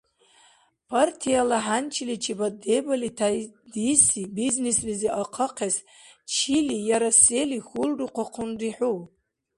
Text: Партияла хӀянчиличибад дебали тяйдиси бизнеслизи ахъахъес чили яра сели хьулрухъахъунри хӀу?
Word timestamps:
Партияла 0.89 1.57
хӀянчиличибад 1.65 2.53
дебали 2.63 3.09
тяйдиси 3.19 4.21
бизнеслизи 4.37 5.09
ахъахъес 5.21 5.75
чили 6.33 6.77
яра 6.95 7.11
сели 7.23 7.59
хьулрухъахъунри 7.67 8.71
хӀу? 8.77 8.95